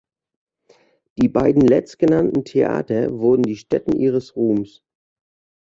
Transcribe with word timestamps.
Die 1.19 1.29
beiden 1.29 1.61
letztgenannten 1.67 2.43
Theater 2.43 3.19
wurden 3.19 3.43
die 3.43 3.55
Stätten 3.55 3.95
ihres 3.95 4.35
Ruhms. 4.35 4.81